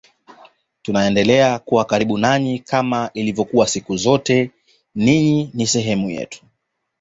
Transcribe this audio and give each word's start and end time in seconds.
Tunaendelea 0.81 1.59
kuwa 1.59 1.85
karibu 1.85 2.17
nanyi 2.17 2.59
kama 2.59 3.09
ilivyokuwa 3.13 3.67
siku 3.67 3.97
zote 3.97 4.51
ninyi 4.95 5.51
ni 5.53 5.67
sehemu 5.67 6.09
yetu 6.09 6.43